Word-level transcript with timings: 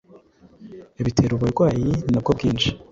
bitera 1.05 1.31
uburwayi 1.35 1.89
na 2.11 2.19
bwo 2.21 2.31
bwinshi 2.37 2.69